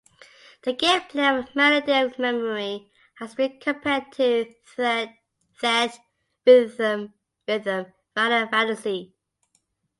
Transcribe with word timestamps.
The 0.63 0.73
gameplay 0.73 1.37
of 1.39 1.55
"Melody 1.55 1.91
of 1.91 2.17
Memory" 2.17 2.89
has 3.19 3.35
been 3.35 3.59
compared 3.59 4.11
to 4.13 4.51
"Theatrhythm 5.59 7.13
Final 8.15 8.47
Fantasy". 8.47 9.13